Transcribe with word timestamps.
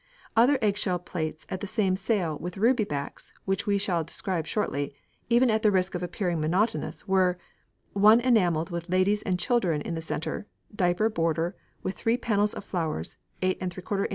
Other 0.35 0.57
eggshell 0.63 0.97
plates 0.97 1.45
at 1.47 1.59
the 1.59 1.67
same 1.67 1.95
sale 1.95 2.35
with 2.39 2.57
ruby 2.57 2.85
backs, 2.85 3.33
which 3.45 3.67
we 3.67 3.79
will 3.87 4.03
describe 4.03 4.47
shortly, 4.47 4.95
even 5.29 5.51
at 5.51 5.61
the 5.61 5.69
risk 5.69 5.93
of 5.93 6.01
appearing 6.01 6.41
monotonous, 6.41 7.07
were: 7.07 7.37
one 7.93 8.19
enamelled 8.19 8.71
with 8.71 8.89
ladies 8.89 9.21
and 9.21 9.37
children 9.37 9.79
in 9.79 9.93
the 9.93 10.01
centre, 10.01 10.47
diaper 10.75 11.07
border, 11.09 11.55
with 11.83 11.95
three 11.95 12.17
panels 12.17 12.55
of 12.55 12.63
flowers, 12.65 13.17
8┬Š 13.43 13.61
in. 13.61 14.09